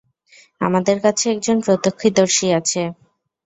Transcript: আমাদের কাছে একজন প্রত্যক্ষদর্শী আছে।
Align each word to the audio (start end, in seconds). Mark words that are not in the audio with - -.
আমাদের 0.61 0.97
কাছে 1.05 1.25
একজন 1.31 1.57
প্রত্যক্ষদর্শী 1.65 2.47
আছে। 2.59 2.81